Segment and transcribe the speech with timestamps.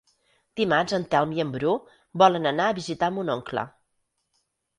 [0.61, 1.73] Dimarts en Telm i en Bru
[2.23, 3.67] volen anar a visitar mon oncle.